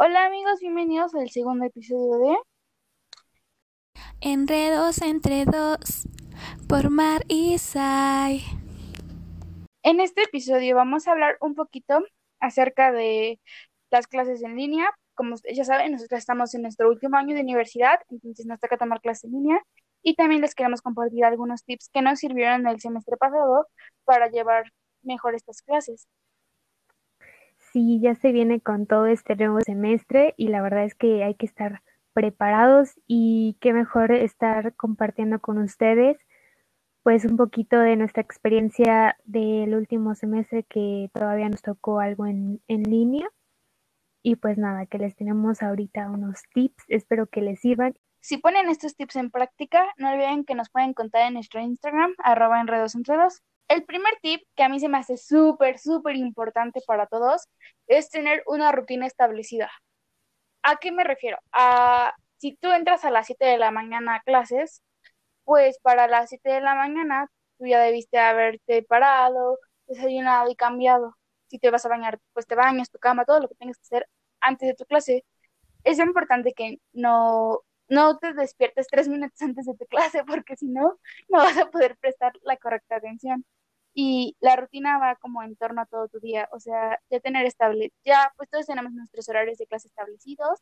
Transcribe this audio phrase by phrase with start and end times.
[0.00, 2.36] Hola amigos, bienvenidos al segundo episodio de
[4.20, 6.06] Enredos entre dos
[6.68, 8.44] por Mar y Sai.
[9.82, 11.98] En este episodio vamos a hablar un poquito
[12.38, 13.40] acerca de
[13.90, 14.88] las clases en línea.
[15.14, 19.00] Como ya saben, nosotros estamos en nuestro último año de universidad, entonces nos toca tomar
[19.00, 19.60] clases en línea
[20.04, 23.66] y también les queremos compartir algunos tips que nos sirvieron el semestre pasado
[24.04, 24.70] para llevar
[25.02, 26.06] mejor estas clases.
[27.78, 31.36] Sí, ya se viene con todo este nuevo semestre y la verdad es que hay
[31.36, 31.80] que estar
[32.12, 36.18] preparados y qué mejor estar compartiendo con ustedes
[37.04, 42.60] pues un poquito de nuestra experiencia del último semestre que todavía nos tocó algo en,
[42.66, 43.30] en línea.
[44.24, 47.94] Y pues nada, que les tenemos ahorita unos tips, espero que les sirvan.
[48.18, 52.12] Si ponen estos tips en práctica, no olviden que nos pueden contar en nuestro Instagram,
[52.24, 53.40] arroba enredos dos.
[53.68, 57.48] El primer tip que a mí se me hace súper, súper importante para todos
[57.86, 59.70] es tener una rutina establecida.
[60.62, 61.38] ¿A qué me refiero?
[61.52, 64.82] A si tú entras a las 7 de la mañana a clases,
[65.44, 71.16] pues para las 7 de la mañana tú ya debiste haberte parado, desayunado y cambiado.
[71.48, 73.96] Si te vas a bañar, pues te bañas, tu cama, todo lo que tengas que
[73.96, 74.08] hacer
[74.40, 75.24] antes de tu clase.
[75.84, 80.66] Es importante que no, no te despiertes tres minutos antes de tu clase porque si
[80.68, 83.44] no, no vas a poder prestar la correcta atención.
[83.94, 87.46] Y la rutina va como en torno a todo tu día, o sea, ya tener
[87.46, 90.60] estable, ya pues todos tenemos nuestros horarios de clase establecidos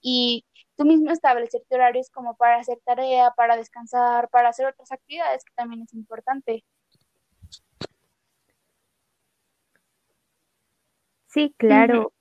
[0.00, 0.44] y
[0.76, 5.54] tú mismo establecerte horarios como para hacer tarea, para descansar, para hacer otras actividades que
[5.54, 6.64] también es importante.
[11.26, 12.12] Sí, claro.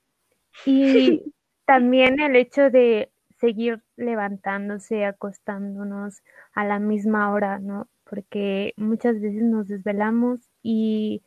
[0.65, 1.21] Y
[1.65, 7.89] también el hecho de seguir levantándose, acostándonos a la misma hora, ¿no?
[8.13, 11.23] Porque muchas veces nos desvelamos y,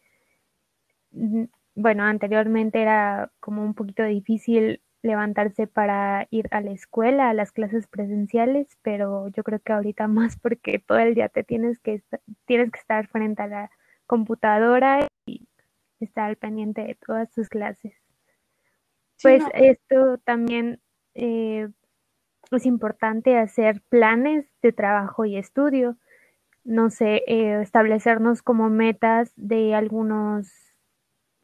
[1.11, 7.35] mm, bueno, anteriormente era como un poquito difícil levantarse para ir a la escuela, a
[7.35, 11.81] las clases presenciales, pero yo creo que ahorita más porque todo el día te tienes
[11.81, 12.05] que
[12.45, 13.71] tienes que estar frente a la
[14.07, 15.49] computadora y
[15.99, 17.95] estar al pendiente de todas tus clases.
[19.21, 20.81] pues esto también
[21.15, 21.69] eh,
[22.53, 25.97] es importante hacer planes de trabajo y estudio,
[26.67, 30.49] no sé, eh, establecernos como metas de algunos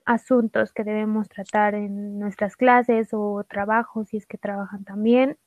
[0.05, 5.39] asuntos que debemos tratar en nuestras clases o trabajos, si es que trabajan también.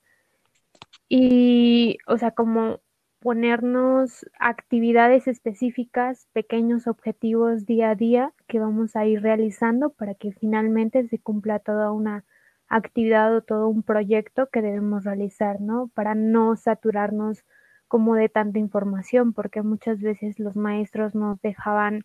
[1.09, 2.79] Y, o sea, como
[3.19, 10.31] ponernos actividades específicas, pequeños objetivos día a día que vamos a ir realizando para que
[10.31, 12.23] finalmente se cumpla toda una
[12.67, 15.89] actividad o todo un proyecto que debemos realizar, ¿no?
[15.93, 17.43] Para no saturarnos
[17.87, 22.03] como de tanta información, porque muchas veces los maestros nos dejaban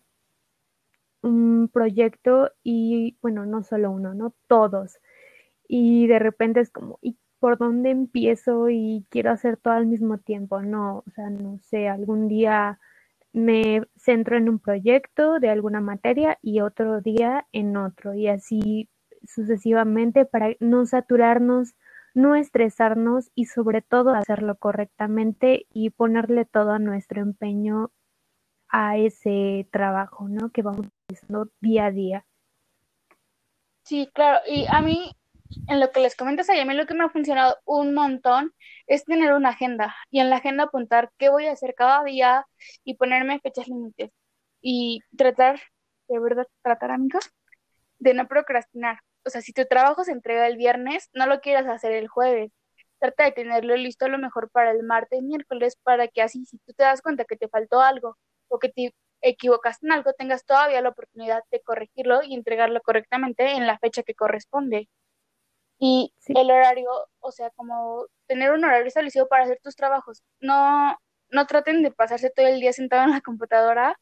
[1.22, 4.34] un proyecto y, bueno, no solo uno, ¿no?
[4.46, 4.98] Todos.
[5.68, 10.18] Y de repente es como, ¿y por dónde empiezo y quiero hacer todo al mismo
[10.18, 10.62] tiempo?
[10.62, 12.78] No, o sea, no sé, algún día
[13.32, 18.88] me centro en un proyecto de alguna materia y otro día en otro y así
[19.24, 21.74] sucesivamente para no saturarnos,
[22.14, 27.90] no estresarnos y sobre todo hacerlo correctamente y ponerle todo nuestro empeño
[28.68, 30.50] a ese trabajo, ¿no?
[30.50, 32.26] Que vamos haciendo día a día.
[33.84, 34.40] Sí, claro.
[34.46, 35.12] Y a mí,
[35.66, 38.52] en lo que les comentas a mí lo que me ha funcionado un montón
[38.86, 42.46] es tener una agenda y en la agenda apuntar qué voy a hacer cada día
[42.84, 44.12] y ponerme fechas límites
[44.60, 45.60] y tratar,
[46.08, 47.32] de verdad, tratar amigos,
[47.98, 49.00] de no procrastinar.
[49.24, 52.52] O sea, si tu trabajo se entrega el viernes, no lo quieras hacer el jueves.
[52.98, 56.58] Trata de tenerlo listo a lo mejor para el martes, miércoles, para que así, si
[56.58, 58.16] tú te das cuenta que te faltó algo
[58.48, 63.52] o que te equivocaste en algo, tengas todavía la oportunidad de corregirlo y entregarlo correctamente
[63.52, 64.88] en la fecha que corresponde.
[65.78, 70.22] Y el horario, o sea, como tener un horario establecido para hacer tus trabajos.
[70.40, 70.96] No,
[71.30, 73.98] no traten de pasarse todo el día sentado en la computadora,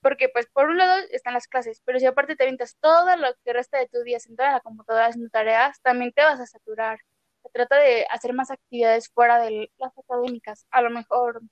[0.00, 3.28] porque pues por un lado están las clases, pero si aparte te avientas todo lo
[3.44, 6.46] que resta de tu día sentado en la computadora haciendo tareas, también te vas a
[6.46, 6.98] saturar.
[7.42, 10.66] Se trata de hacer más actividades fuera de las académicas.
[10.70, 11.42] A lo mejor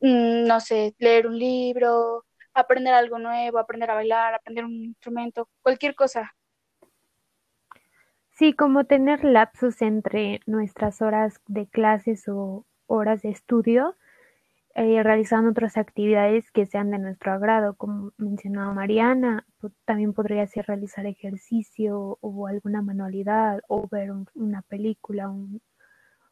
[0.00, 5.48] Mm, no sé, leer un libro, aprender algo nuevo, aprender a bailar, aprender un instrumento,
[5.62, 6.34] cualquier cosa.
[8.30, 13.96] Sí, como tener lapsos entre nuestras horas de clases o horas de estudio,
[14.78, 19.46] eh, realizando otras actividades que sean de nuestro agrado, como mencionaba Mariana,
[19.86, 25.62] también podría ser realizar ejercicio o alguna manualidad o ver una película, un,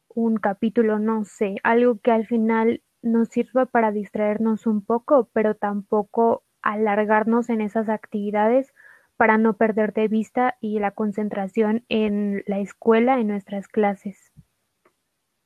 [0.09, 5.55] un capítulo, no sé, algo que al final nos sirva para distraernos un poco, pero
[5.55, 8.75] tampoco alargarnos en esas actividades
[9.17, 14.35] para no perder de vista y la concentración en la escuela, en nuestras clases.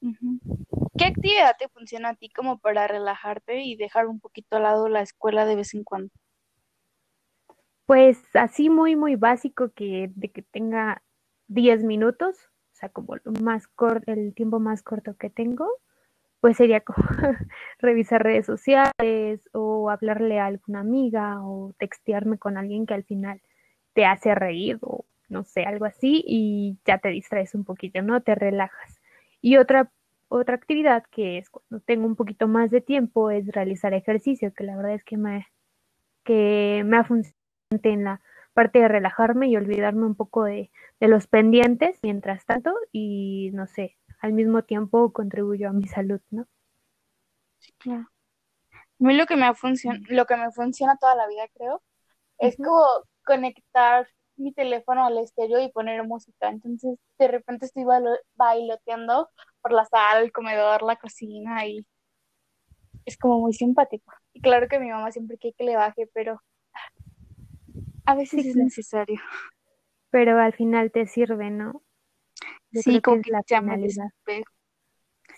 [0.00, 4.88] ¿Qué actividad te funciona a ti como para relajarte y dejar un poquito al lado
[4.88, 6.10] la escuela de vez en cuando?
[7.86, 11.02] Pues así muy, muy básico que de que tenga
[11.46, 12.36] 10 minutos,
[12.72, 15.66] o sea, como lo más corto, el tiempo más corto que tengo,
[16.40, 16.98] pues sería como
[17.78, 23.40] revisar redes sociales o hablarle a alguna amiga o textearme con alguien que al final
[23.94, 28.22] te hace reír o no sé, algo así y ya te distraes un poquito, ¿no?
[28.22, 28.97] Te relajas.
[29.40, 29.90] Y otra,
[30.28, 34.64] otra actividad que es cuando tengo un poquito más de tiempo es realizar ejercicio, que
[34.64, 35.46] la verdad es que me,
[36.24, 37.36] que me ha funcionado
[37.70, 38.22] en la
[38.54, 40.70] parte de relajarme y olvidarme un poco de,
[41.00, 46.20] de los pendientes mientras tanto y no sé, al mismo tiempo contribuyo a mi salud,
[46.30, 46.46] ¿no?
[47.58, 48.10] Sí, claro.
[48.72, 51.82] A mí lo que me funciona, lo que me funciona toda la vida, creo,
[52.38, 52.84] es como
[53.24, 54.08] conectar
[54.38, 56.48] mi teléfono al estéreo y poner música.
[56.48, 57.84] Entonces, de repente estoy
[58.34, 59.28] bailoteando
[59.60, 61.84] por la sala, el comedor, la cocina y
[63.04, 64.12] es como muy simpático.
[64.32, 66.42] Y claro que mi mamá siempre quiere que le baje, pero
[68.04, 69.20] a veces es necesario.
[70.10, 71.82] Pero al final te sirve, ¿no?
[72.72, 74.52] sí, como que, ya me despejo.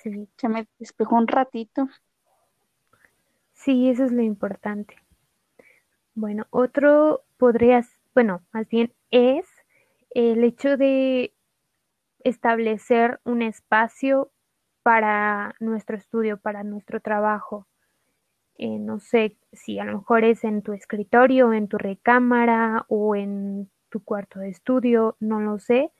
[0.03, 0.29] Sí.
[0.39, 1.89] Ya me despejo un ratito.
[3.53, 4.97] Sí, eso es lo importante.
[6.15, 9.47] Bueno, otro podrías, bueno, más bien es
[10.11, 11.35] el hecho de
[12.25, 14.33] establecer un espacio
[14.83, 17.67] para nuestro estudio, para nuestro trabajo.
[18.57, 23.15] Eh, no sé si a lo mejor es en tu escritorio, en tu recámara o
[23.17, 25.91] en tu cuarto de estudio, no lo sé,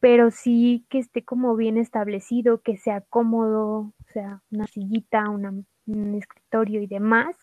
[0.00, 5.66] pero sí que esté como bien establecido, que sea cómodo, o sea, una sillita, un
[6.16, 7.36] escritorio y demás,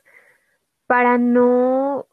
[0.87, 2.07] para no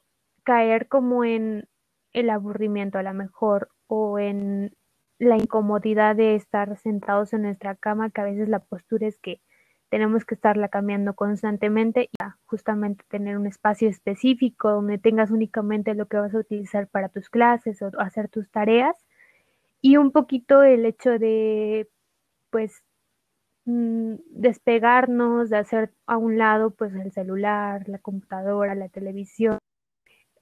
[0.45, 1.69] caer como en
[2.17, 4.75] el aburrimiento a lo mejor o en
[5.19, 9.41] la incomodidad de estar sentados en nuestra cama, que a veces la postura es que
[9.91, 12.17] tenemos que estarla cambiando constantemente y
[12.47, 17.29] justamente tener un espacio específico donde tengas únicamente lo que vas a utilizar para tus
[17.31, 18.97] clases o hacer tus tareas
[19.83, 21.89] y un poquito el hecho de,
[22.51, 22.83] pues,
[23.67, 29.59] mm, despegarnos, de hacer a un lado, pues, el celular, la computadora, la televisión.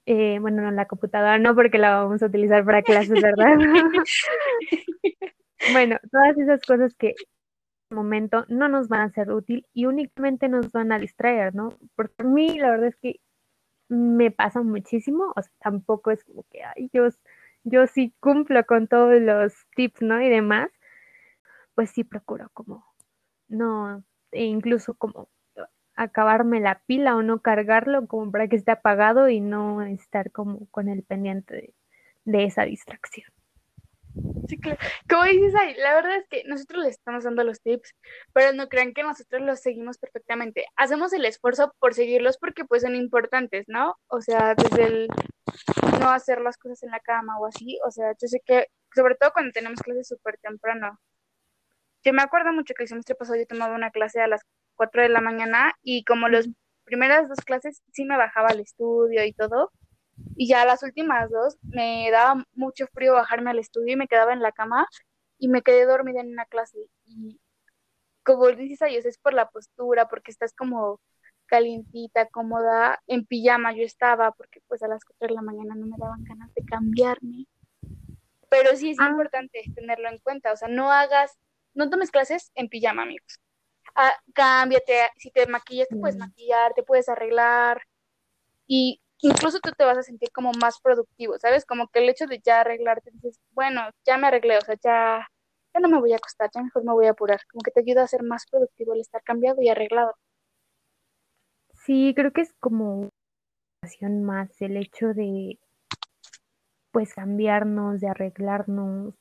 [0.05, 3.57] Eh, bueno, no, la computadora no, porque la vamos a utilizar para clases, ¿verdad?
[5.73, 7.15] bueno, todas esas cosas que
[7.89, 11.69] en momento no nos van a ser útil y únicamente nos van a distraer, ¿no?
[11.95, 13.19] Porque a mí la verdad es que
[13.89, 17.07] me pasa muchísimo, o sea, tampoco es como que, ay, yo
[17.63, 20.21] yo sí cumplo con todos los tips, ¿no?
[20.21, 20.69] Y demás,
[21.75, 22.85] pues sí procuro como,
[23.47, 25.29] no, e incluso como
[25.95, 30.67] acabarme la pila o no cargarlo como para que esté apagado y no estar como
[30.69, 31.73] con el pendiente
[32.25, 33.29] de, esa distracción.
[34.47, 34.77] Sí, claro.
[35.09, 37.93] Como dices ahí, la verdad es que nosotros les estamos dando los tips,
[38.33, 40.65] pero no crean que nosotros los seguimos perfectamente.
[40.77, 43.95] Hacemos el esfuerzo por seguirlos porque pues son importantes, ¿no?
[44.07, 45.07] O sea, desde el
[45.99, 47.79] no hacer las cosas en la cama o así.
[47.85, 50.99] O sea, yo sé que, sobre todo cuando tenemos clases súper temprano.
[52.03, 54.41] Yo me acuerdo mucho que el semestre pasado yo tomaba una clase a las
[54.75, 56.47] 4 de la mañana y como las
[56.83, 59.71] primeras dos clases sí me bajaba al estudio y todo.
[60.35, 64.33] Y ya las últimas dos me daba mucho frío bajarme al estudio y me quedaba
[64.33, 64.87] en la cama
[65.37, 66.79] y me quedé dormida en una clase.
[67.05, 67.39] Y
[68.23, 70.99] como dices, a es por la postura, porque estás como
[71.45, 75.85] calientita, cómoda, en pijama yo estaba, porque pues a las 4 de la mañana no
[75.85, 77.45] me daban ganas de cambiarme.
[78.49, 79.09] Pero sí es ah.
[79.09, 81.37] importante tenerlo en cuenta, o sea, no hagas,
[81.73, 83.39] no tomes clases en pijama, amigos.
[83.95, 86.19] Ah, cámbiate, si te maquillas, te puedes mm.
[86.19, 87.81] maquillar, te puedes arreglar
[88.67, 91.65] y incluso tú te vas a sentir como más productivo, ¿sabes?
[91.65, 95.27] Como que el hecho de ya arreglarte, dices, bueno, ya me arreglé, o sea, ya,
[95.73, 97.81] ya no me voy a acostar, ya mejor me voy a apurar, como que te
[97.81, 100.13] ayuda a ser más productivo el estar cambiado y arreglado.
[101.85, 103.09] Sí, creo que es como
[104.01, 105.59] más el hecho de
[106.91, 109.13] pues cambiarnos, de arreglarnos,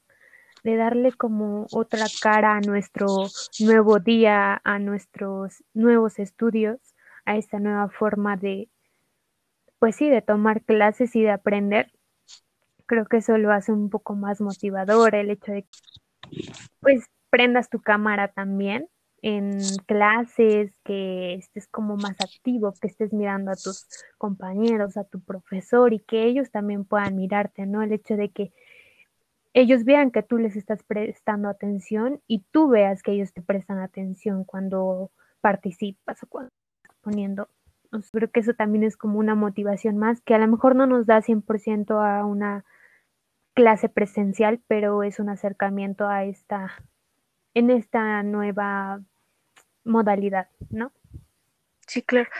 [0.64, 3.06] de darle como otra cara a nuestro
[3.60, 6.78] nuevo día, a nuestros nuevos estudios,
[7.26, 8.70] a esta nueva forma de,
[9.78, 11.92] pues sí, de tomar clases y de aprender.
[12.86, 15.78] Creo que eso lo hace un poco más motivador, el hecho de que
[16.80, 18.88] pues prendas tu cámara también
[19.20, 23.86] en clases, que estés como más activo, que estés mirando a tus
[24.18, 27.82] compañeros, a tu profesor y que ellos también puedan mirarte, ¿no?
[27.82, 28.52] El hecho de que
[29.54, 33.78] ellos vean que tú les estás prestando atención y tú veas que ellos te prestan
[33.78, 36.50] atención cuando participas o cuando
[36.82, 37.48] estás poniendo
[38.12, 41.06] creo que eso también es como una motivación más, que a lo mejor no nos
[41.06, 42.64] da 100% a una
[43.54, 46.72] clase presencial, pero es un acercamiento a esta,
[47.54, 49.00] en esta nueva
[49.84, 50.92] modalidad, ¿no?
[51.86, 52.30] Sí, claro.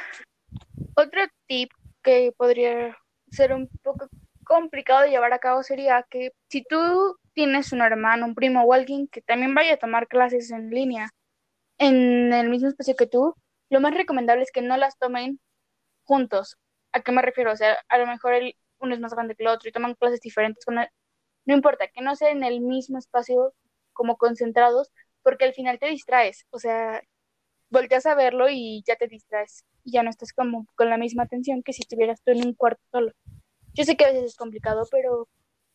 [0.97, 1.71] Otro tip
[2.03, 2.97] que podría
[3.31, 4.09] ser un poco
[4.55, 8.73] complicado de llevar a cabo sería que si tú tienes un hermano, un primo o
[8.73, 11.11] alguien que también vaya a tomar clases en línea
[11.79, 13.35] en el mismo espacio que tú,
[13.71, 15.41] lo más recomendable es que no las tomen
[16.05, 16.57] juntos.
[16.93, 17.53] ¿A qué me refiero?
[17.53, 19.95] O sea, a lo mejor el, uno es más grande que el otro y toman
[19.95, 20.65] clases diferentes.
[20.65, 23.55] Con no importa, que no sea en el mismo espacio
[23.93, 24.93] como concentrados,
[25.23, 26.47] porque al final te distraes.
[26.51, 27.03] O sea,
[27.71, 29.65] volteas a verlo y ya te distraes.
[29.85, 32.55] Y ya no estás como con la misma atención que si estuvieras tú en un
[32.55, 33.13] cuarto solo.
[33.75, 35.29] Yo sé que a veces es complicado, pero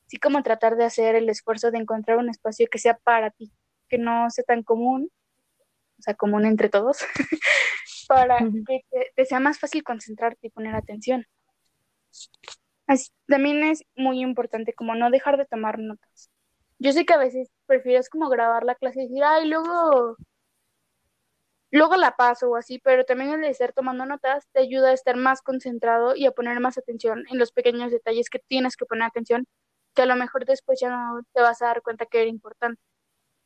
[0.07, 3.51] sí como tratar de hacer el esfuerzo de encontrar un espacio que sea para ti,
[3.87, 5.11] que no sea tan común,
[5.99, 6.99] o sea, común entre todos,
[8.07, 8.81] para que
[9.15, 11.25] te, sea más fácil concentrarte y poner atención.
[12.87, 16.31] Así, también es muy importante como no dejar de tomar notas.
[16.79, 20.15] Yo sé que a veces prefieres como grabar la clase y decir, ay, luego,
[21.71, 25.15] luego la paso o así, pero también el estar tomando notas te ayuda a estar
[25.17, 29.03] más concentrado y a poner más atención en los pequeños detalles que tienes que poner
[29.05, 29.45] atención,
[29.95, 32.81] que a lo mejor después ya no te vas a dar cuenta que era importante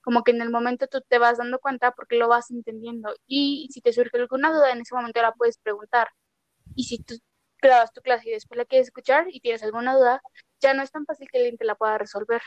[0.02, 3.70] como que en el momento tú te vas dando cuenta porque lo vas entendiendo y
[3.72, 6.10] si te surge alguna duda en ese momento la puedes preguntar
[6.76, 7.16] y si tú
[7.62, 10.22] grabas tu clase y después la quieres escuchar y tienes alguna duda,
[10.62, 12.42] ya no es tan fácil que alguien te la pueda resolver.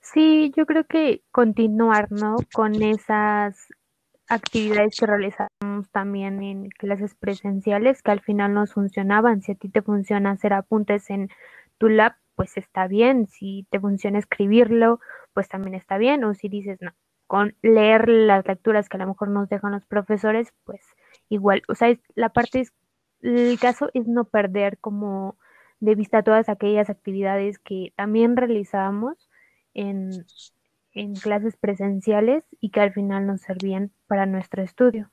[0.00, 2.36] Sí, yo creo que continuar, ¿no?
[2.52, 3.68] Con esas
[4.28, 9.42] actividades que realizamos también en clases presenciales que al final nos funcionaban.
[9.42, 11.28] Si a ti te funciona hacer apuntes en
[11.78, 13.26] tu lab, pues está bien.
[13.26, 15.00] Si te funciona escribirlo,
[15.34, 16.24] pues también está bien.
[16.24, 16.92] O si dices, no,
[17.26, 20.80] con leer las lecturas que a lo mejor nos dejan los profesores, pues
[21.28, 21.62] igual.
[21.68, 22.72] O sea, la parte es,
[23.22, 25.36] el caso es no perder como
[25.80, 29.25] de vista todas aquellas actividades que también realizábamos
[29.76, 30.24] en,
[30.92, 35.10] en clases presenciales y que al final nos servían para nuestro estudio.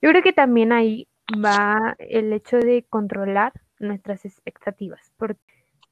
[0.00, 1.08] Yo creo que también ahí
[1.44, 5.40] va el hecho de controlar nuestras expectativas, porque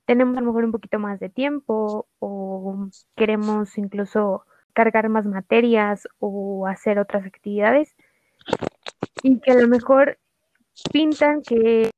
[0.07, 6.07] tenemos a lo mejor un poquito más de tiempo o queremos incluso cargar más materias
[6.19, 7.97] o hacer otras actividades
[9.23, 10.19] y que a lo mejor
[10.93, 11.91] pintan que,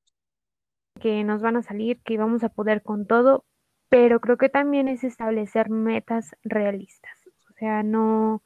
[1.01, 3.45] que nos van a salir, que vamos a poder con todo,
[3.89, 7.13] pero creo que también es establecer metas realistas.
[7.51, 8.43] O sea, no,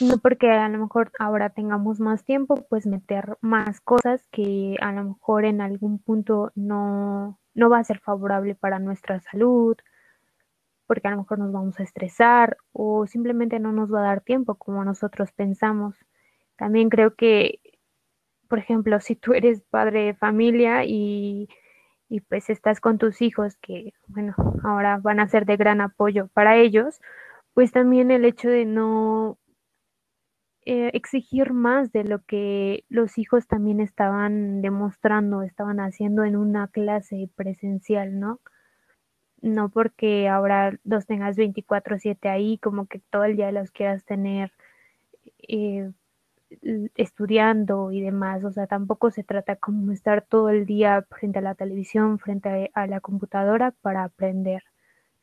[0.00, 4.92] no porque a lo mejor ahora tengamos más tiempo, pues meter más cosas que a
[4.92, 9.76] lo mejor en algún punto no, no va a ser favorable para nuestra salud,
[10.86, 14.20] porque a lo mejor nos vamos a estresar o simplemente no nos va a dar
[14.22, 15.96] tiempo como nosotros pensamos.
[16.56, 17.60] También creo que,
[18.48, 21.48] por ejemplo, si tú eres padre de familia y,
[22.10, 26.28] y pues estás con tus hijos, que bueno, ahora van a ser de gran apoyo
[26.34, 27.00] para ellos,
[27.54, 29.38] pues también el hecho de no
[30.66, 36.68] eh, exigir más de lo que los hijos también estaban demostrando, estaban haciendo en una
[36.68, 38.40] clase presencial, ¿no?
[39.42, 44.52] No porque ahora los tengas 24/7 ahí, como que todo el día los quieras tener
[45.48, 45.90] eh,
[46.96, 51.42] estudiando y demás, o sea, tampoco se trata como estar todo el día frente a
[51.42, 54.64] la televisión, frente a, la computadora para aprender.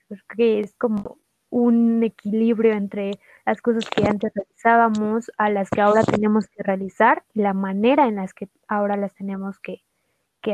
[0.08, 1.20] Porque es como
[1.50, 3.12] un equilibrio entre
[3.46, 8.08] las cosas que antes realizábamos a las que ahora tenemos que realizar y la manera
[8.08, 9.84] en las que ahora las tenemos que,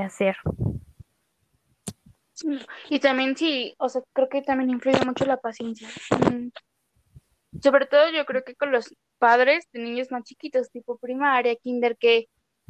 [0.02, 0.36] hacer.
[2.90, 5.88] Y también sí, o sea, creo que también influye mucho la paciencia.
[6.10, 6.48] Mm.
[7.62, 8.92] Sobre todo yo creo que con los
[9.24, 12.28] padres de niños más chiquitos, tipo primaria, kinder, que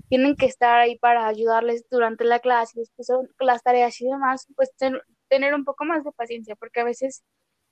[0.07, 3.07] tienen que estar ahí para ayudarles durante la clase después
[3.39, 4.69] las tareas y demás, pues
[5.29, 7.23] tener un poco más de paciencia, porque a veces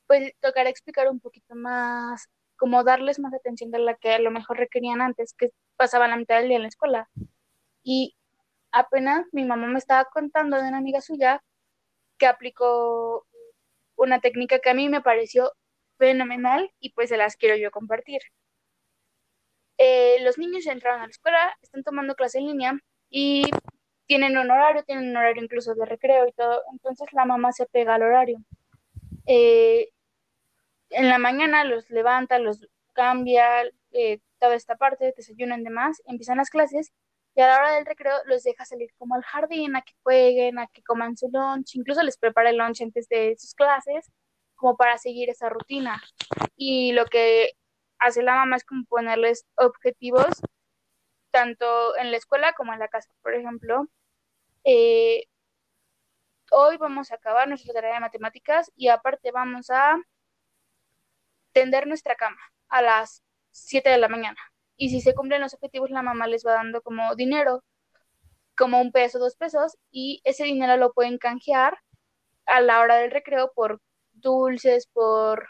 [0.07, 4.31] pues tocará explicar un poquito más, como darles más atención de la que a lo
[4.31, 7.07] mejor requerían antes, que pasaban la mitad del día en la escuela.
[7.83, 8.15] Y
[8.71, 11.43] apenas mi mamá me estaba contando de una amiga suya
[12.17, 13.27] que aplicó
[13.95, 15.51] una técnica que a mí me pareció
[15.99, 18.21] fenomenal y pues se las quiero yo compartir.
[19.77, 23.43] Eh, los niños entraron a la escuela, están tomando clase en línea y
[24.05, 27.65] tienen un horario, tienen un horario incluso de recreo y todo, entonces la mamá se
[27.65, 28.39] pega al horario.
[29.25, 29.89] Eh,
[30.89, 36.49] en la mañana los levanta, los cambia, eh, toda esta parte, desayunan demás, empiezan las
[36.49, 36.91] clases
[37.35, 40.59] y a la hora del recreo los deja salir como al jardín a que jueguen,
[40.59, 44.11] a que coman su lunch, incluso les prepara el lunch antes de sus clases
[44.55, 46.01] como para seguir esa rutina.
[46.55, 47.51] Y lo que
[48.01, 50.41] hace la mamá es como ponerles objetivos
[51.31, 53.13] tanto en la escuela como en la casa.
[53.21, 53.87] Por ejemplo,
[54.65, 55.25] eh,
[56.51, 59.97] hoy vamos a acabar nuestra tarea de matemáticas y aparte vamos a
[61.53, 64.39] tender nuestra cama a las 7 de la mañana.
[64.75, 67.63] Y si se cumplen los objetivos, la mamá les va dando como dinero,
[68.57, 71.77] como un peso, dos pesos, y ese dinero lo pueden canjear
[72.47, 73.79] a la hora del recreo por
[74.13, 75.47] dulces, por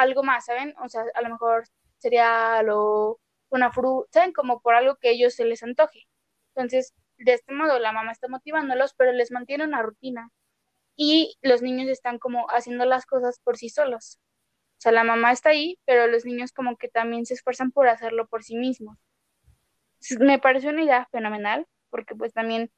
[0.00, 0.74] algo más, ¿saben?
[0.82, 1.64] O sea, a lo mejor
[1.98, 4.32] sería lo, una fruta, ¿saben?
[4.32, 6.06] Como por algo que ellos se les antoje.
[6.54, 10.30] Entonces, de este modo, la mamá está motivándolos, pero les mantiene una rutina.
[10.96, 14.18] Y los niños están como haciendo las cosas por sí solos.
[14.78, 17.88] O sea, la mamá está ahí, pero los niños como que también se esfuerzan por
[17.88, 18.98] hacerlo por sí mismos.
[20.18, 22.70] Me parece una idea fenomenal, porque pues también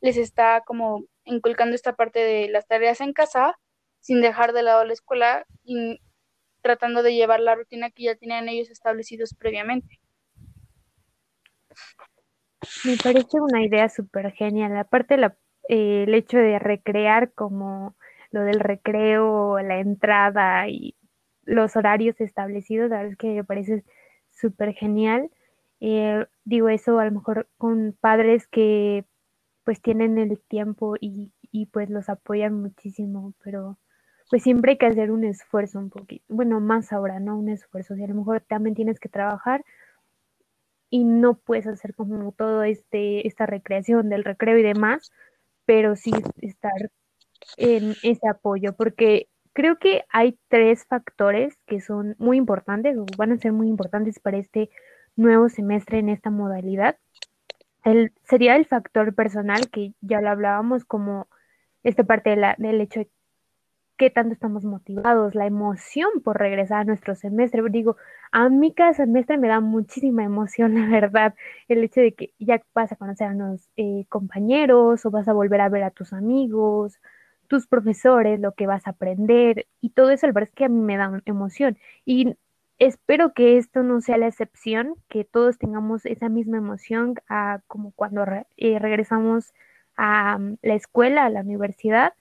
[0.00, 3.58] les está como inculcando esta parte de las tareas en casa,
[4.00, 5.46] sin dejar de lado la escuela
[6.64, 10.00] tratando de llevar la rutina que ya tenían ellos establecidos previamente.
[12.84, 14.74] Me parece una idea súper genial.
[14.78, 15.36] Aparte, la,
[15.68, 17.94] eh, el hecho de recrear como
[18.30, 20.96] lo del recreo, la entrada y
[21.44, 23.84] los horarios establecidos, la verdad es que me parece
[24.30, 25.30] súper genial.
[25.80, 29.04] Eh, digo eso a lo mejor con padres que
[29.64, 33.78] pues tienen el tiempo y, y pues los apoyan muchísimo, pero
[34.34, 37.38] pues siempre hay que hacer un esfuerzo un poquito, bueno, más ahora, ¿no?
[37.38, 39.64] Un esfuerzo, si a lo mejor también tienes que trabajar
[40.90, 45.12] y no puedes hacer como todo este, esta recreación del recreo y demás,
[45.66, 46.10] pero sí
[46.40, 46.90] estar
[47.58, 53.30] en ese apoyo, porque creo que hay tres factores que son muy importantes o van
[53.30, 54.68] a ser muy importantes para este
[55.14, 56.98] nuevo semestre en esta modalidad.
[57.84, 61.28] El, sería el factor personal, que ya lo hablábamos como
[61.84, 63.06] esta parte de del hecho
[63.96, 67.62] qué tanto estamos motivados, la emoción por regresar a nuestro semestre.
[67.70, 67.96] Digo,
[68.32, 71.34] a mí cada semestre me da muchísima emoción, la verdad,
[71.68, 75.32] el hecho de que ya vas a conocer a los eh, compañeros o vas a
[75.32, 76.98] volver a ver a tus amigos,
[77.48, 80.68] tus profesores, lo que vas a aprender y todo eso, la verdad es que a
[80.68, 81.78] mí me da emoción.
[82.04, 82.36] Y
[82.78, 87.92] espero que esto no sea la excepción, que todos tengamos esa misma emoción a, como
[87.92, 88.24] cuando
[88.56, 89.52] eh, regresamos
[89.96, 92.14] a mm, la escuela, a la universidad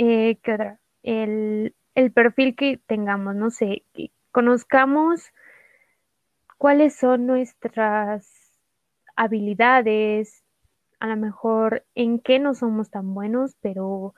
[0.00, 0.80] eh, ¿qué otra?
[1.02, 5.30] El, el perfil que tengamos, no sé, que conozcamos
[6.56, 8.26] cuáles son nuestras
[9.14, 10.42] habilidades,
[11.00, 14.14] a lo mejor en qué no somos tan buenos, pero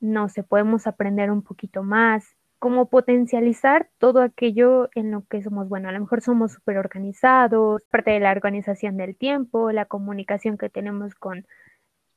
[0.00, 5.70] no sé, podemos aprender un poquito más, cómo potencializar todo aquello en lo que somos
[5.70, 5.88] buenos.
[5.88, 10.68] A lo mejor somos súper organizados, parte de la organización del tiempo, la comunicación que
[10.68, 11.46] tenemos con,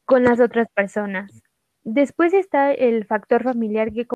[0.05, 1.43] con las otras personas.
[1.83, 4.07] Después está el factor familiar que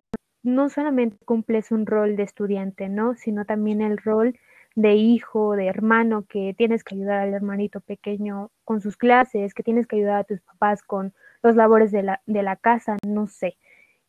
[0.43, 3.15] no solamente cumples un rol de estudiante, ¿no?
[3.15, 4.39] Sino también el rol
[4.75, 9.63] de hijo, de hermano, que tienes que ayudar al hermanito pequeño con sus clases, que
[9.63, 13.27] tienes que ayudar a tus papás con los labores de la, de la casa, no
[13.27, 13.57] sé.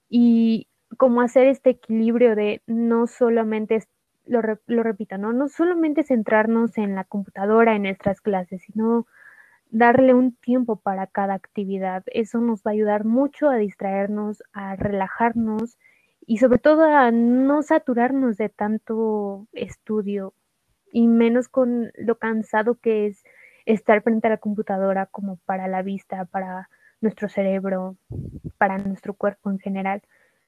[0.09, 3.83] Y cómo hacer este equilibrio de no solamente,
[4.27, 5.33] lo, lo repito, ¿no?
[5.33, 9.07] No solamente centrarnos en la computadora, en nuestras clases, sino
[9.71, 12.03] darle un tiempo para cada actividad.
[12.07, 15.79] Eso nos va a ayudar mucho a distraernos, a relajarnos
[16.27, 20.35] y sobre todo a no saturarnos de tanto estudio
[20.93, 23.25] y menos con lo cansado que es
[23.67, 27.97] estar frente a la computadora como para la vista, para nuestro cerebro,
[28.57, 30.03] para nuestro cuerpo en general.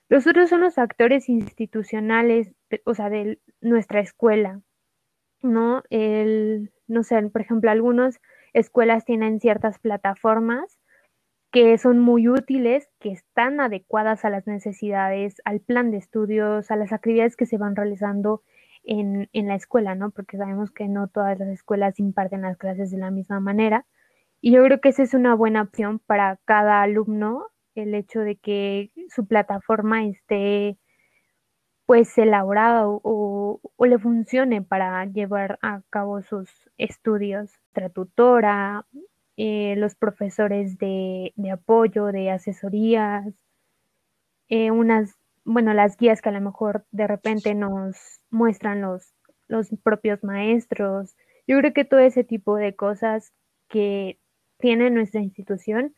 [0.08, 2.52] Los otros son los factores institucionales,
[2.84, 4.60] o sea, de nuestra escuela,
[5.42, 5.82] ¿no?
[5.90, 8.20] El, no sé, por ejemplo, algunos
[8.52, 10.78] escuelas tienen ciertas plataformas
[11.50, 16.76] que son muy útiles, que están adecuadas a las necesidades, al plan de estudios, a
[16.76, 18.42] las actividades que se van realizando
[18.84, 20.10] en, en, la escuela, ¿no?
[20.10, 23.84] Porque sabemos que no todas las escuelas imparten las clases de la misma manera.
[24.40, 28.36] Y yo creo que esa es una buena opción para cada alumno, el hecho de
[28.36, 30.78] que su plataforma esté
[31.90, 36.48] pues elaborada o, o le funcione para llevar a cabo sus
[36.78, 38.86] estudios nuestra tutora,
[39.36, 43.26] eh, los profesores de, apoyo, de asesorías,
[44.48, 49.12] eh, unas, bueno, las guías que a lo mejor de repente nos muestran los,
[49.48, 51.16] los propios maestros.
[51.48, 53.32] Yo creo que todo ese tipo de cosas
[53.68, 54.20] que
[54.60, 55.96] tiene nuestra institución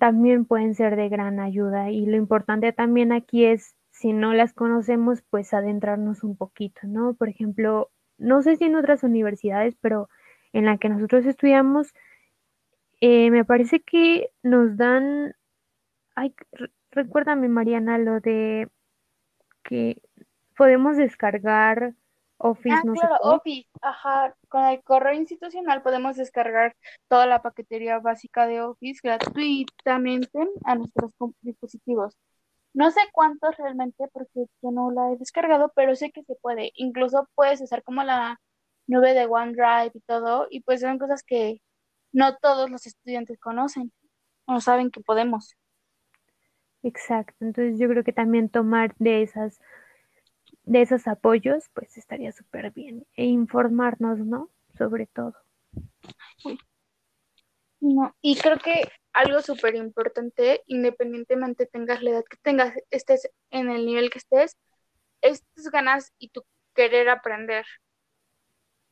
[0.00, 4.52] también pueden ser de gran ayuda y lo importante también aquí es si no las
[4.52, 7.14] conocemos pues adentrarnos un poquito, ¿no?
[7.14, 10.08] Por ejemplo, no sé si en otras universidades, pero
[10.52, 11.92] en la que nosotros estudiamos,
[13.00, 15.34] eh, me parece que nos dan,
[16.14, 16.32] ay,
[16.92, 18.68] recuérdame Mariana, lo de
[19.64, 20.00] que
[20.56, 21.94] podemos descargar
[22.36, 26.76] Office, ah, no claro, Office, ajá, con el correo institucional podemos descargar
[27.08, 32.16] toda la paquetería básica de Office gratuitamente a nuestros dispositivos.
[32.78, 36.70] No sé cuántos realmente porque yo no la he descargado, pero sé que se puede.
[36.76, 38.40] Incluso puedes usar como la
[38.86, 41.60] nube de OneDrive y todo, y pues son cosas que
[42.12, 43.92] no todos los estudiantes conocen
[44.46, 45.56] o saben que podemos.
[46.84, 49.58] Exacto, entonces yo creo que también tomar de esas
[50.62, 53.04] de esos apoyos, pues estaría súper bien.
[53.16, 54.50] E informarnos, ¿no?
[54.76, 55.34] Sobre todo.
[57.80, 63.68] No, y creo que algo súper importante, independientemente tengas la edad que tengas, estés en
[63.70, 64.56] el nivel que estés,
[65.22, 67.66] es tus ganas y tu querer aprender.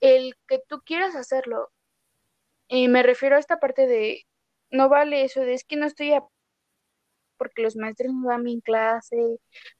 [0.01, 1.71] El que tú quieras hacerlo.
[2.69, 4.27] Y me refiero a esta parte de,
[4.71, 6.23] no vale eso de es que no estoy a
[7.39, 9.39] porque los maestros no dan mi clase,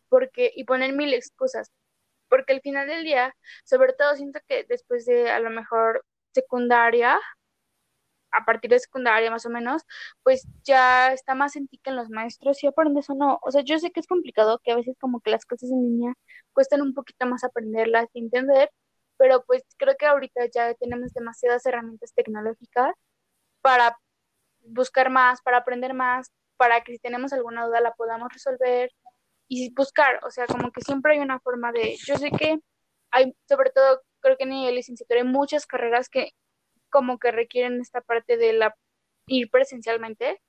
[0.09, 1.73] porque, y poner mil excusas
[2.29, 7.19] porque al final del día, sobre todo siento que después de a lo mejor secundaria,
[8.37, 9.83] a partir de secundaria más o menos,
[10.23, 13.39] pues ya está más en ti que en los maestros si aprendes o no.
[13.43, 15.83] O sea, yo sé que es complicado, que a veces como que las cosas en
[15.83, 16.15] línea
[16.53, 18.71] cuestan un poquito más aprenderlas y entender,
[19.17, 22.95] pero pues creo que ahorita ya tenemos demasiadas herramientas tecnológicas
[23.63, 23.99] para
[24.61, 28.91] buscar más, para aprender más, para que si tenemos alguna duda la podamos resolver
[29.49, 32.59] y buscar, o sea, como que siempre hay una forma de, yo sé que
[33.11, 36.33] hay, sobre todo, creo que en el licenciatura hay muchas carreras que
[36.91, 38.77] como que requieren esta parte de la
[39.27, 40.41] ir presencialmente,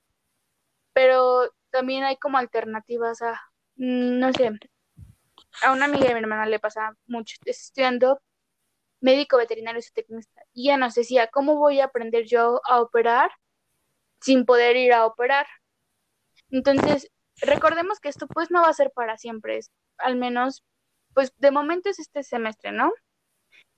[0.92, 3.40] pero también hay como alternativas a,
[3.76, 4.50] mm, no sé,
[5.62, 8.20] a una amiga de mi hermana le pasa mucho, estudiando
[9.00, 13.30] médico veterinario y tecnista, y ya nos decía, ¿cómo voy a aprender yo a operar
[14.20, 15.46] sin poder ir a operar?
[16.50, 20.64] Entonces, recordemos que esto pues no va a ser para siempre, es, al menos
[21.14, 22.92] pues de momento es este semestre, ¿no?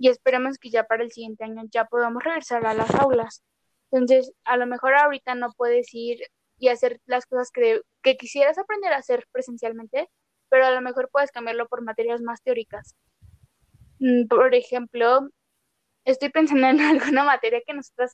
[0.01, 3.45] Y esperemos que ya para el siguiente año ya podamos regresar a las aulas.
[3.93, 6.21] Entonces, a lo mejor ahorita no puedes ir
[6.59, 10.09] y hacer las cosas que, que quisieras aprender a hacer presencialmente,
[10.49, 12.97] pero a lo mejor puedes cambiarlo por materias más teóricas.
[14.01, 15.29] Mm, por ejemplo,
[16.05, 18.13] estoy pensando en alguna materia que nosotros,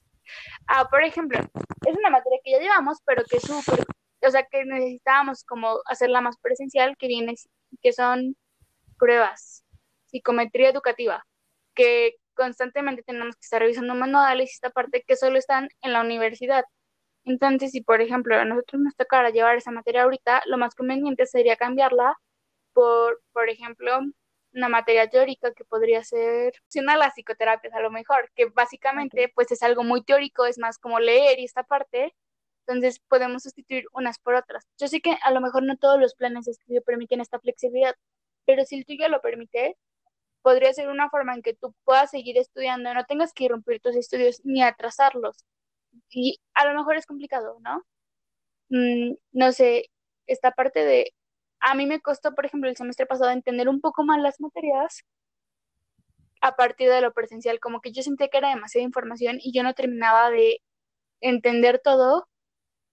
[0.66, 1.38] ah, por ejemplo,
[1.86, 3.86] es una materia que ya llevamos, pero que es súper
[4.26, 7.34] o sea, que necesitábamos como hacerla más presencial, que viene,
[7.82, 8.36] que son
[8.98, 9.64] pruebas,
[10.06, 11.24] psicometría educativa,
[11.76, 16.02] que constantemente tenemos que estar revisando manuales y esta parte que solo están en la
[16.02, 16.64] universidad.
[17.24, 21.26] Entonces, si por ejemplo a nosotros nos tocara llevar esa materia ahorita, lo más conveniente
[21.26, 22.16] sería cambiarla
[22.74, 24.00] por, por ejemplo,
[24.54, 26.54] una materia teórica que podría ser
[26.88, 30.78] a las psicoterapias a lo mejor, que básicamente pues es algo muy teórico, es más
[30.78, 32.14] como leer y esta parte,
[32.66, 34.64] entonces podemos sustituir unas por otras.
[34.78, 37.94] Yo sé que a lo mejor no todos los planes de estudio permiten esta flexibilidad,
[38.46, 39.76] pero si el tuyo lo permite,
[40.46, 43.96] podría ser una forma en que tú puedas seguir estudiando, no tengas que irrumpir tus
[43.96, 45.44] estudios ni atrasarlos.
[46.10, 47.82] Y a lo mejor es complicado, ¿no?
[48.68, 49.90] Mm, no sé,
[50.28, 51.14] esta parte de,
[51.60, 55.04] a mí me costó, por ejemplo, el semestre pasado entender un poco más las materias
[56.40, 59.64] a partir de lo presencial, como que yo sentía que era demasiada información y yo
[59.64, 60.62] no terminaba de
[61.20, 62.28] entender todo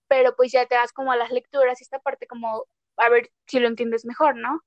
[0.07, 2.65] pero pues ya te das como a las lecturas y esta parte como
[2.97, 4.61] a ver si lo entiendes mejor, ¿no?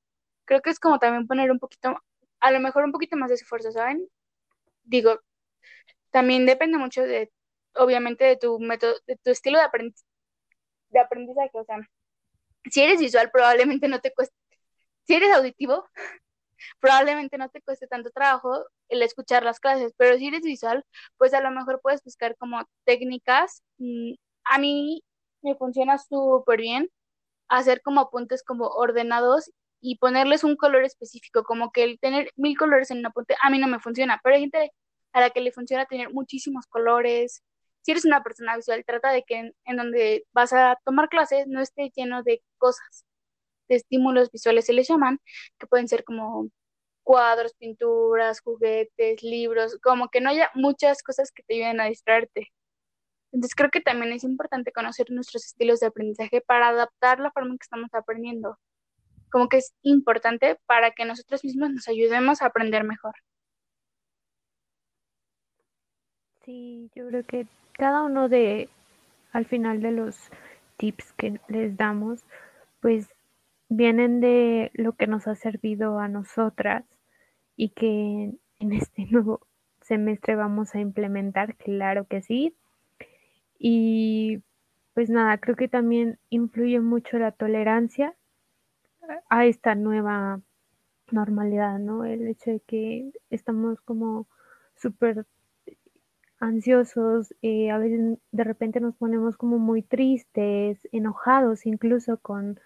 [0.44, 1.96] Creo que es como también poner un poquito,
[2.46, 4.08] a lo mejor un poquito más de esfuerzo, ¿saben?
[4.84, 5.20] Digo,
[6.12, 7.32] también depende mucho de,
[7.74, 11.78] obviamente, de tu método, de tu estilo de, aprendizaje, o sea,
[12.70, 14.36] si eres visual probablemente no te cueste,
[15.06, 15.88] si eres auditivo,
[16.80, 20.84] probablemente no te cueste tanto trabajo el escuchar las clases, pero si eres visual,
[21.18, 23.64] pues a lo mejor puedes buscar como técnicas.
[23.78, 25.02] Mm, a mí
[25.42, 26.90] me funciona súper bien
[27.48, 29.50] hacer como apuntes como ordenados
[29.86, 33.50] y ponerles un color específico, como que el tener mil colores en un apunte a
[33.50, 34.72] mí no me funciona, pero hay gente
[35.12, 37.42] a la que le funciona tener muchísimos colores.
[37.82, 41.60] Si eres una persona visual, trata de que en, donde vas a tomar clases no
[41.60, 43.06] esté lleno de cosas,
[43.68, 45.20] de estímulos visuales se les llaman,
[45.58, 46.50] que pueden ser como
[47.04, 52.52] cuadros, pinturas, juguetes, libros, como que no haya muchas cosas que te ayuden a distraerte.
[53.32, 57.52] Entonces creo que también es importante conocer nuestros estilos de aprendizaje para adaptar la forma
[57.52, 58.58] en que estamos aprendiendo.
[59.36, 63.12] Como que es importante para que nosotros mismos nos ayudemos a aprender mejor.
[66.42, 68.70] Sí, yo creo que cada uno de,
[69.32, 70.16] al final de los
[70.78, 72.24] tips que les damos,
[72.80, 73.10] pues
[73.68, 76.86] vienen de lo que nos ha servido a nosotras
[77.56, 79.46] y que en este nuevo
[79.82, 82.56] semestre vamos a implementar, claro que sí,
[83.58, 84.40] y
[84.94, 88.15] pues nada, creo que también influye mucho la tolerancia
[89.28, 90.40] a esta nueva
[91.10, 92.04] normalidad, ¿no?
[92.04, 94.26] El hecho de que estamos como
[94.74, 95.26] súper
[96.40, 102.60] ansiosos, eh, a veces de repente nos ponemos como muy tristes, enojados incluso con,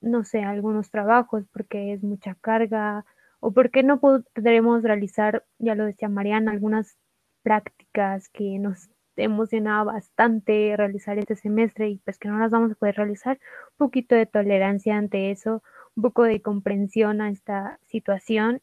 [0.00, 3.04] no sé, algunos trabajos porque es mucha carga
[3.40, 6.96] o porque no podremos realizar, ya lo decía Mariana, algunas
[7.42, 12.74] prácticas que nos emocionaba bastante realizar este semestre y pues que no las vamos a
[12.74, 13.38] poder realizar,
[13.72, 15.62] un poquito de tolerancia ante eso,
[15.94, 18.62] un poco de comprensión a esta situación.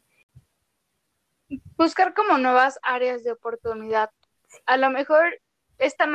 [1.78, 4.12] Buscar como nuevas áreas de oportunidad.
[4.66, 5.40] A lo mejor
[5.78, 6.08] esta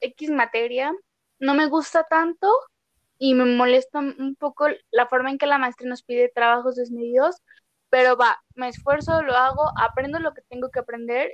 [0.00, 0.92] X materia
[1.38, 2.48] no me gusta tanto
[3.18, 7.42] y me molesta un poco la forma en que la maestra nos pide trabajos desmedidos,
[7.90, 11.30] pero va, me esfuerzo, lo hago, aprendo lo que tengo que aprender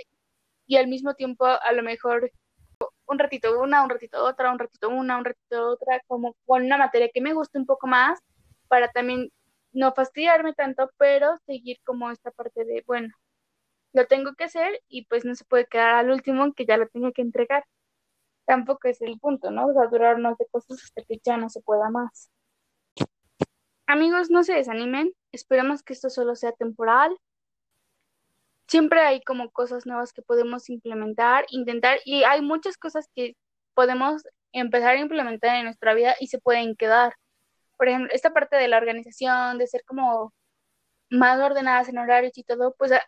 [0.67, 2.31] y al mismo tiempo a lo mejor
[3.07, 6.79] un ratito una, un ratito otra, un ratito una, un ratito otra, como con una
[6.79, 8.21] materia que me guste un poco más
[8.69, 9.31] para también
[9.73, 13.15] no fastidiarme tanto, pero seguir como esta parte de, bueno,
[13.93, 16.89] lo tengo que hacer y pues no se puede quedar al último que ya lo
[16.89, 17.65] tengo que entregar.
[18.47, 19.69] Tampoco es el punto, ¿no?
[19.69, 22.31] O sea, durarnos de cosas hasta que ya no se pueda más.
[23.87, 27.17] Amigos, no se desanimen, esperemos que esto solo sea temporal
[28.75, 33.37] siempre hay como cosas nuevas que podemos implementar, intentar, y hay muchas cosas que
[33.75, 37.15] podemos empezar a implementar en nuestra vida y se pueden quedar.
[37.79, 40.35] Por ejemplo, esta parte de la organización, de ser como
[41.11, 43.03] más ordenadas en horarios y todo, pues a,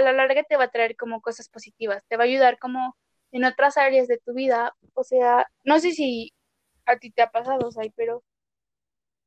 [0.00, 2.96] la larga te va a traer como cosas positivas, te va a ayudar como
[3.32, 4.74] en otras áreas de tu vida.
[4.94, 6.32] O sea, no sé si
[6.86, 8.24] a ti te ha pasado, o pero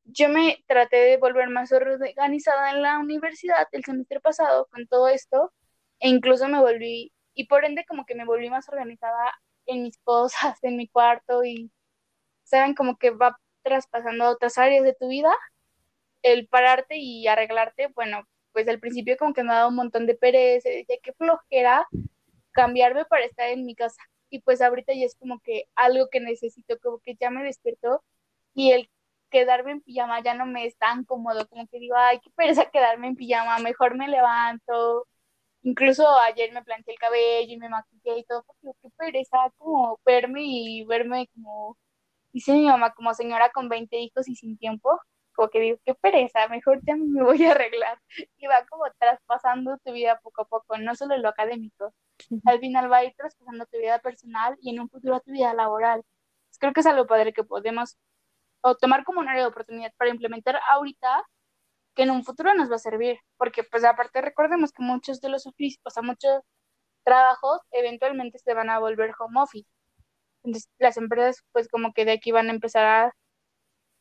[0.06, 5.10] yo me traté de volver más organizada en la universidad el semestre pasado con todo
[5.10, 5.52] esto
[6.00, 9.34] e incluso me volví, y por ende como que me volví más organizada
[9.66, 11.72] en mis cosas, en mi cuarto y,
[12.44, 15.36] saben, como que va traspasando a otras áreas de tu vida,
[16.24, 20.08] el pararte y arreglarte, bueno, pues al principio como que me ha dado un montón
[20.08, 21.88] de pereza, decía que flojera
[22.52, 24.02] cambiarme para estar en mi casa.
[24.30, 28.04] Y pues ahorita ya es como que algo que necesito, como que ya me despierto
[28.54, 28.90] y el
[29.30, 32.72] quedarme en pijama ya no me es tan cómodo, como que digo, ay, qué pereza
[32.72, 35.08] quedarme en pijama, mejor me levanto,
[35.66, 40.00] Incluso ayer me planté el cabello y me maquillé y todo, porque qué pereza como
[40.06, 41.76] verme y verme como,
[42.34, 45.00] dice mi mamá, como señora con 20 hijos y sin tiempo,
[45.36, 48.00] como que digo, qué pereza, mejor ya me voy a arreglar.
[48.38, 51.94] Y va como traspasando tu vida poco a poco, no solo lo académico.
[52.46, 55.54] Al final va a ir traspasando tu vida personal y en un futuro tu vida
[55.56, 56.04] laboral.
[56.60, 57.98] creo que es algo padre que podemos
[58.62, 61.24] o tomar como una área de oportunidad para implementar ahorita
[61.96, 65.30] que en un futuro nos va a servir, porque pues aparte recordemos que muchos de
[65.30, 66.42] los oficios, o sea, muchos
[67.04, 69.70] trabajos eventualmente se van a volver home office.
[70.44, 73.14] Entonces, las empresas pues como que de aquí van a empezar a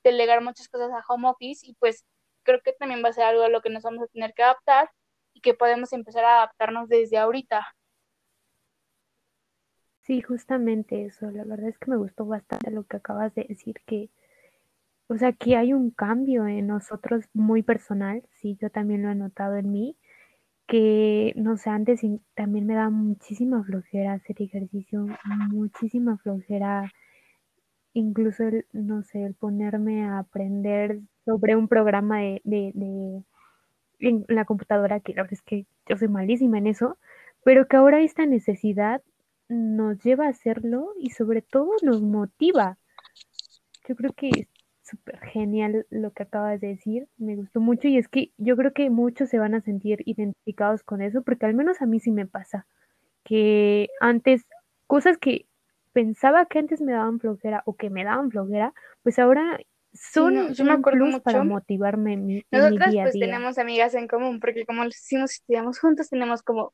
[0.05, 2.05] delegar muchas cosas a home office y pues
[2.45, 4.43] creo que también va a ser algo a lo que nos vamos a tener que
[4.43, 4.91] adaptar
[5.35, 7.67] y que podemos empezar a adaptarnos desde ahorita.
[10.03, 11.31] Sí, justamente eso.
[11.31, 14.11] La verdad es que me gustó bastante lo que acabas de decir, que
[15.09, 19.15] o sea, que hay un cambio en nosotros muy personal, sí, yo también lo he
[19.15, 19.97] notado en mí,
[20.67, 22.01] que, no sé, antes
[22.35, 25.07] también me da muchísima flojera hacer ejercicio,
[25.51, 26.91] muchísima flojera,
[27.93, 33.23] incluso, el, no sé, el ponerme a aprender sobre un programa de, de, de
[34.01, 36.99] en la computadora, que la verdad es que yo soy malísima en eso,
[37.45, 39.03] pero que ahora esta necesidad
[39.49, 42.79] nos lleva a hacerlo y sobre todo nos motiva.
[43.89, 44.49] Yo creo que
[44.97, 48.73] súper genial lo que acabas de decir, me gustó mucho y es que yo creo
[48.73, 52.11] que muchos se van a sentir identificados con eso, porque al menos a mí sí
[52.11, 52.67] me pasa,
[53.25, 54.47] que antes,
[54.87, 55.47] cosas que
[55.93, 59.59] pensaba que antes me daban flojera o que me daban flojera, pues ahora
[59.93, 63.27] son yo me plus para motivarme en mi, Nosotras día a pues día.
[63.27, 66.73] tenemos amigas en común, porque como decimos, estudiamos juntos, tenemos como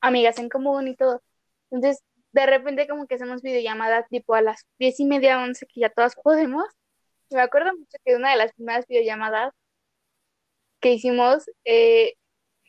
[0.00, 1.22] amigas en común y todo.
[1.70, 5.80] Entonces, de repente como que hacemos videollamadas tipo a las diez y media, once, que
[5.80, 6.64] ya todas podemos,
[7.34, 9.52] me acuerdo mucho que una de las primeras videollamadas
[10.80, 12.14] que hicimos, eh,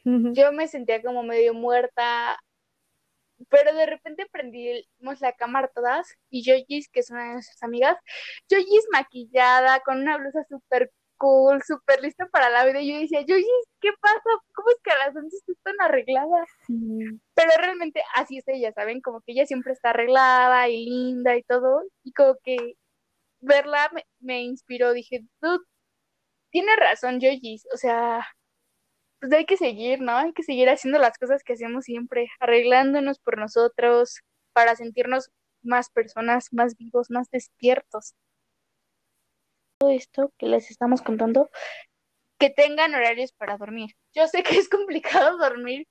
[0.05, 2.37] yo me sentía como medio muerta,
[3.49, 7.97] pero de repente prendimos la cámara todas y Yoyis, que es una de nuestras amigas,
[8.49, 12.81] Yoyis maquillada, con una blusa súper cool, súper lista para la vida.
[12.81, 13.47] Y yo decía, Yoyis,
[13.79, 14.29] ¿qué pasa?
[14.53, 16.45] ¿Cómo es que a las 11 estás tan arreglada?
[17.33, 19.01] Pero realmente así es ella, ¿saben?
[19.01, 21.83] Como que ella siempre está arreglada y linda y todo.
[22.03, 22.75] Y como que
[23.43, 24.93] verla me, inspiró.
[24.93, 25.63] Dije, tú
[26.51, 27.65] tienes razón, Yoyis.
[27.73, 28.25] O sea,
[29.19, 30.17] pues hay que seguir, ¿no?
[30.17, 34.21] Hay que seguir haciendo las cosas que hacemos siempre, arreglándonos por nosotros,
[34.53, 35.31] para sentirnos
[35.63, 38.15] más personas, más vivos, más despiertos.
[39.79, 41.49] Todo esto que les estamos contando,
[42.39, 43.95] que tengan horarios para dormir.
[44.13, 45.87] Yo sé que es complicado dormir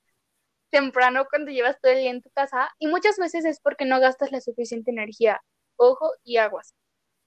[0.69, 3.99] temprano cuando llevas todo el día en tu casa y muchas veces es porque no
[3.99, 5.41] gastas la suficiente energía.
[5.77, 6.75] Ojo y aguas.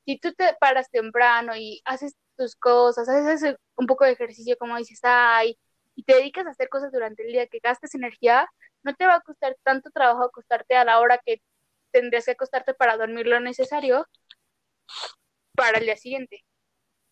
[0.07, 4.77] Si tú te paras temprano y haces tus cosas, haces un poco de ejercicio como
[4.79, 5.59] dices, ay,
[5.97, 8.49] y te dedicas a hacer cosas durante el día que gastes energía,
[8.83, 11.43] no te va a costar tanto trabajo acostarte a la hora que
[11.91, 14.07] tendrías que acostarte para dormir lo necesario
[15.55, 16.45] para el día siguiente.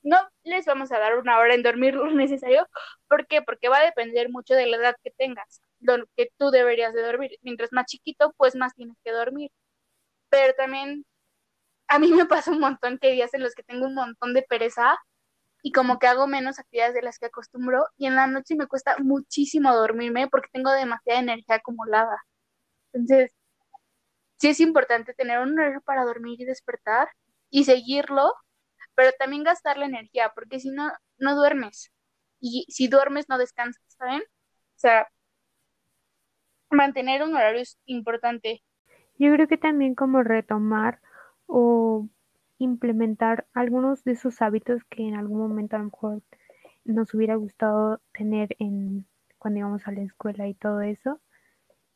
[0.02, 2.68] No les vamos a dar una hora en dormir lo necesario.
[3.08, 3.42] ¿Por qué?
[3.42, 7.02] Porque va a depender mucho de la edad que tengas, lo que tú deberías de
[7.02, 7.38] dormir.
[7.42, 9.50] Mientras más chiquito, pues más tienes que dormir.
[10.30, 11.06] Pero también
[11.88, 14.34] a mí me pasa un montón que hay días en los que tengo un montón
[14.34, 14.98] de pereza
[15.62, 18.66] y como que hago menos actividades de las que acostumbro y en la noche me
[18.66, 22.18] cuesta muchísimo dormirme porque tengo demasiada energía acumulada.
[22.92, 23.34] Entonces,
[24.36, 27.08] sí es importante tener un horario para dormir y despertar
[27.50, 28.34] y seguirlo,
[28.94, 31.90] pero también gastar la energía porque si no, no duermes.
[32.40, 34.20] Y si duermes, no descansas, ¿saben?
[34.20, 35.08] O sea,
[36.70, 38.62] mantener un horario es importante.
[39.16, 41.00] Yo creo que también como retomar
[41.46, 42.08] o
[42.58, 46.22] implementar algunos de esos hábitos que en algún momento a lo mejor
[46.84, 49.06] nos hubiera gustado tener en
[49.38, 51.20] cuando íbamos a la escuela y todo eso,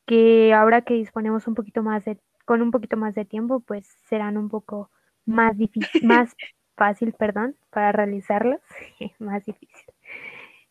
[0.06, 3.86] que ahora que disponemos un poquito más de, con un poquito más de tiempo, pues
[4.08, 4.90] serán un poco
[5.26, 6.34] más difícil, más
[6.76, 8.60] fácil, perdón, para realizarlos,
[9.18, 9.94] más difícil.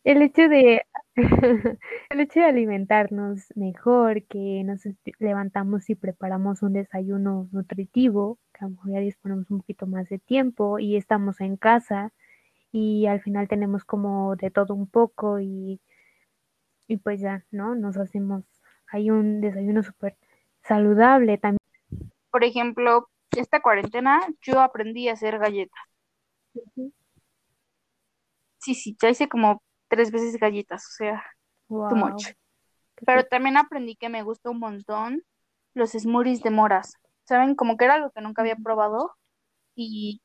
[0.04, 0.82] El hecho de
[2.10, 4.82] el hecho de alimentarnos mejor, que nos
[5.18, 10.08] levantamos y preparamos un desayuno nutritivo, que a lo mejor ya disponemos un poquito más
[10.08, 12.12] de tiempo y estamos en casa
[12.72, 15.80] y al final tenemos como de todo un poco y,
[16.86, 17.74] y pues ya, ¿no?
[17.74, 18.44] Nos hacemos,
[18.90, 20.16] hay un desayuno súper
[20.62, 21.58] saludable también.
[22.30, 25.80] Por ejemplo, esta cuarentena yo aprendí a hacer galletas.
[28.58, 31.24] Sí, sí, ya hice como tres veces galletas, o sea,
[31.68, 32.28] too much.
[33.06, 35.22] Pero también aprendí que me gusta un montón
[35.74, 36.94] los smoothies de moras.
[37.24, 37.54] ¿Saben?
[37.54, 39.14] Como que era algo que nunca había probado.
[39.74, 40.22] Y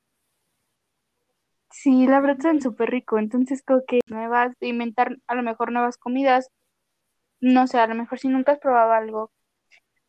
[1.69, 3.19] sí, la verdad es súper rico.
[3.19, 6.49] Entonces creo que nuevas, de inventar a lo mejor nuevas comidas.
[7.39, 9.31] No sé, a lo mejor si nunca has probado algo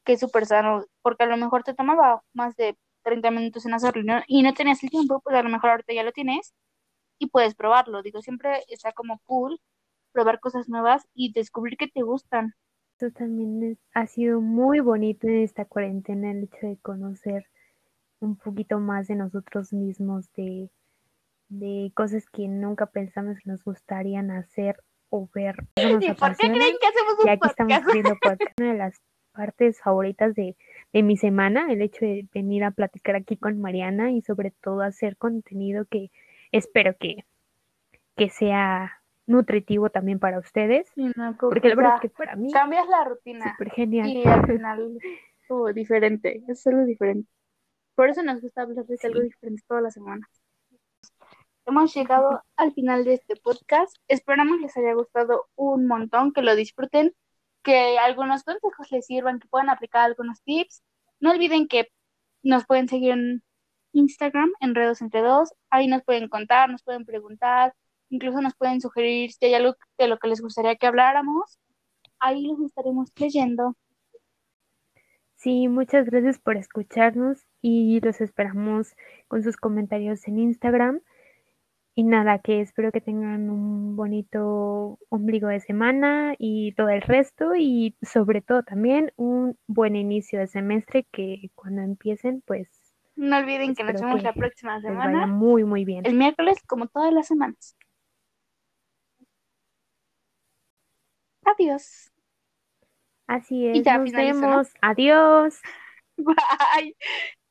[0.05, 3.75] que es súper sano, porque a lo mejor te tomaba más de 30 minutos en
[3.75, 6.55] hacerlo y no tenías el tiempo, pues a lo mejor ahorita ya lo tienes
[7.19, 8.03] y puedes probarlo.
[8.03, 9.61] Digo, siempre está como cool
[10.13, 12.55] probar cosas nuevas y descubrir que te gustan.
[12.99, 17.47] Eso también ha sido muy bonito en esta cuarentena, el hecho de conocer
[18.21, 20.71] un poquito más de nosotros mismos, de,
[21.49, 24.77] de cosas que nunca pensamos que nos gustarían hacer
[25.11, 25.57] o ver.
[25.77, 28.61] ¿Y por qué creen que hacemos un y aquí estamos haciendo podcast.
[28.61, 29.01] Una de las
[29.33, 30.57] partes favoritas de,
[30.93, 34.83] de mi semana, el hecho de venir a platicar aquí con Mariana y sobre todo
[34.83, 36.13] hacer contenido que
[36.59, 37.25] espero que,
[38.17, 40.91] que sea nutritivo también para ustedes.
[41.41, 43.53] porque la verdad es que para mí cambias la rutina.
[43.53, 44.09] Súper genial.
[44.09, 44.99] Y al final
[45.69, 47.29] es diferente, es algo diferente.
[47.95, 50.29] Por eso nos gusta hablar de algo diferente todas las semanas.
[51.67, 53.97] Hemos llegado al final de este podcast.
[54.09, 57.15] Esperamos les haya gustado un montón, que lo disfruten,
[57.63, 60.83] que algunos consejos les sirvan, que puedan aplicar algunos tips.
[61.21, 61.91] No olviden que
[62.43, 63.43] nos pueden seguir en
[63.95, 65.53] Instagram, Enredos Entre Dos.
[65.71, 67.75] Ahí nos pueden contar, nos pueden preguntar,
[68.11, 71.59] incluso nos pueden sugerir si hay algo de lo que les gustaría que habláramos.
[72.19, 73.77] Ahí los estaremos leyendo.
[75.37, 78.95] Sí, muchas gracias por escucharnos y los esperamos
[79.29, 81.01] con sus comentarios en Instagram.
[81.97, 87.55] Y nada, que espero que tengan un bonito ombligo de semana y todo el resto
[87.55, 92.69] y sobre todo también un buen inicio de semestre que cuando empiecen pues
[93.17, 95.27] no olviden que nos vemos la próxima semana.
[95.27, 96.05] muy, muy bien.
[96.07, 97.77] El miércoles, como todas las semanas.
[101.45, 102.11] Adiós.
[103.27, 103.85] Así es.
[103.85, 104.69] nos vemos.
[104.81, 105.61] Adiós.
[106.17, 106.97] Bye.